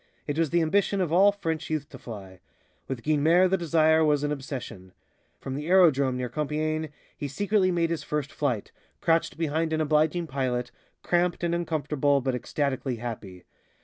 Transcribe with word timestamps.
It 0.25 0.39
was 0.39 0.49
the 0.49 0.63
ambition 0.63 0.99
of 0.99 1.13
all 1.13 1.31
French 1.31 1.69
youth 1.69 1.87
to 1.89 1.99
fly. 1.99 2.39
With 2.87 3.03
Guynemer 3.03 3.47
the 3.47 3.55
desire 3.55 4.03
was 4.03 4.23
an 4.23 4.31
obsession. 4.31 4.93
From 5.39 5.53
the 5.53 5.67
aerodrome 5.67 6.17
near 6.17 6.27
Compiègne 6.27 6.89
he 7.15 7.27
secretly 7.27 7.69
made 7.69 7.91
his 7.91 8.01
first 8.01 8.31
flight, 8.31 8.71
crouched 8.99 9.37
behind 9.37 9.73
an 9.73 9.79
obliging 9.79 10.25
pilot, 10.25 10.71
cramped 11.03 11.43
and 11.43 11.53
uncomfortable, 11.53 12.19
but 12.19 12.33
ecstatically 12.33 12.95
happy. 12.95 13.43